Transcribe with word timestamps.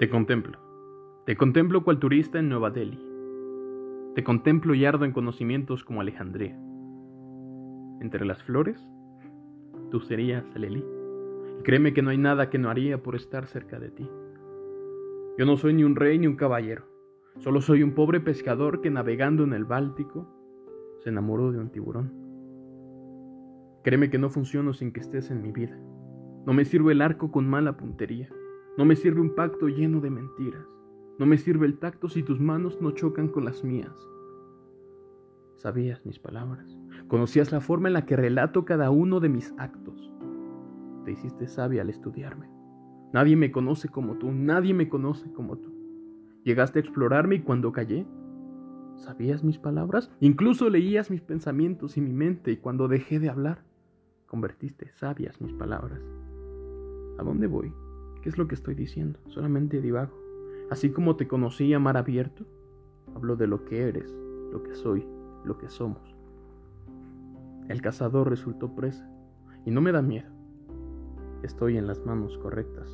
Te 0.00 0.08
contemplo. 0.08 0.58
Te 1.26 1.36
contemplo 1.36 1.84
cual 1.84 1.98
turista 1.98 2.38
en 2.38 2.48
Nueva 2.48 2.70
Delhi. 2.70 2.98
Te 4.14 4.24
contemplo 4.24 4.74
y 4.74 4.86
ardo 4.86 5.04
en 5.04 5.12
conocimientos 5.12 5.84
como 5.84 6.00
Alejandría. 6.00 6.58
Entre 8.00 8.24
las 8.24 8.42
flores, 8.42 8.82
tú 9.90 10.00
serías 10.00 10.42
el 10.56 10.64
Elí. 10.64 10.82
Y 11.58 11.62
créeme 11.64 11.92
que 11.92 12.00
no 12.00 12.08
hay 12.08 12.16
nada 12.16 12.48
que 12.48 12.56
no 12.56 12.70
haría 12.70 13.02
por 13.02 13.14
estar 13.14 13.46
cerca 13.46 13.78
de 13.78 13.90
ti. 13.90 14.08
Yo 15.36 15.44
no 15.44 15.58
soy 15.58 15.74
ni 15.74 15.84
un 15.84 15.96
rey 15.96 16.18
ni 16.18 16.26
un 16.26 16.36
caballero. 16.36 16.84
Solo 17.36 17.60
soy 17.60 17.82
un 17.82 17.92
pobre 17.92 18.20
pescador 18.20 18.80
que 18.80 18.88
navegando 18.88 19.44
en 19.44 19.52
el 19.52 19.66
Báltico 19.66 20.26
se 21.04 21.10
enamoró 21.10 21.52
de 21.52 21.58
un 21.58 21.68
tiburón. 21.68 22.10
Créeme 23.84 24.08
que 24.08 24.16
no 24.16 24.30
funciono 24.30 24.72
sin 24.72 24.94
que 24.94 25.00
estés 25.00 25.30
en 25.30 25.42
mi 25.42 25.52
vida. 25.52 25.78
No 26.46 26.54
me 26.54 26.64
sirve 26.64 26.92
el 26.92 27.02
arco 27.02 27.30
con 27.30 27.46
mala 27.46 27.76
puntería. 27.76 28.30
No 28.76 28.84
me 28.84 28.96
sirve 28.96 29.20
un 29.20 29.34
pacto 29.34 29.68
lleno 29.68 30.00
de 30.00 30.10
mentiras. 30.10 30.66
No 31.18 31.26
me 31.26 31.38
sirve 31.38 31.66
el 31.66 31.78
tacto 31.78 32.08
si 32.08 32.22
tus 32.22 32.40
manos 32.40 32.80
no 32.80 32.92
chocan 32.92 33.28
con 33.28 33.44
las 33.44 33.64
mías. 33.64 33.94
Sabías 35.56 36.06
mis 36.06 36.18
palabras. 36.18 36.78
Conocías 37.08 37.52
la 37.52 37.60
forma 37.60 37.88
en 37.88 37.94
la 37.94 38.06
que 38.06 38.16
relato 38.16 38.64
cada 38.64 38.90
uno 38.90 39.20
de 39.20 39.28
mis 39.28 39.52
actos. 39.58 40.10
Te 41.04 41.12
hiciste 41.12 41.48
sabia 41.48 41.82
al 41.82 41.90
estudiarme. 41.90 42.48
Nadie 43.12 43.36
me 43.36 43.50
conoce 43.50 43.88
como 43.88 44.16
tú, 44.16 44.30
nadie 44.30 44.72
me 44.72 44.88
conoce 44.88 45.30
como 45.32 45.58
tú. 45.58 45.74
Llegaste 46.44 46.78
a 46.78 46.82
explorarme 46.82 47.34
y 47.34 47.40
cuando 47.40 47.72
callé, 47.72 48.06
¿sabías 48.96 49.44
mis 49.44 49.58
palabras? 49.58 50.10
Incluso 50.20 50.70
leías 50.70 51.10
mis 51.10 51.20
pensamientos 51.20 51.96
y 51.96 52.00
mi 52.00 52.12
mente 52.12 52.52
y 52.52 52.56
cuando 52.56 52.88
dejé 52.88 53.18
de 53.18 53.28
hablar, 53.28 53.64
convertiste 54.26 54.88
sabias 54.92 55.40
mis 55.40 55.52
palabras. 55.52 56.00
¿A 57.18 57.22
dónde 57.22 57.46
voy? 57.48 57.74
¿Qué 58.22 58.28
es 58.28 58.38
lo 58.38 58.48
que 58.48 58.54
estoy 58.54 58.74
diciendo? 58.74 59.18
Solamente 59.28 59.80
divago. 59.80 60.12
Así 60.70 60.90
como 60.90 61.16
te 61.16 61.26
conocí 61.26 61.72
a 61.72 61.78
mar 61.78 61.96
abierto, 61.96 62.44
hablo 63.14 63.36
de 63.36 63.46
lo 63.46 63.64
que 63.64 63.82
eres, 63.82 64.14
lo 64.52 64.62
que 64.62 64.74
soy, 64.74 65.06
lo 65.44 65.58
que 65.58 65.68
somos. 65.68 66.16
El 67.68 67.80
cazador 67.82 68.28
resultó 68.28 68.74
presa 68.74 69.08
y 69.64 69.70
no 69.70 69.80
me 69.80 69.92
da 69.92 70.02
miedo. 70.02 70.30
Estoy 71.42 71.76
en 71.76 71.86
las 71.86 72.04
manos 72.04 72.36
correctas. 72.38 72.90